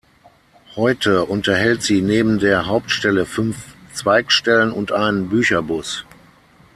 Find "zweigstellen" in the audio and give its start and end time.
3.93-4.71